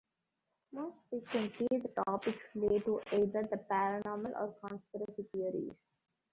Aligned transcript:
Most 0.73 0.97
frequently 1.11 1.67
the 1.69 1.93
topics 2.07 2.39
relate 2.55 2.83
to 2.85 2.99
either 3.11 3.47
the 3.51 3.63
paranormal 3.71 4.33
or 4.35 4.55
conspiracy 4.67 5.29
theories. 5.31 5.75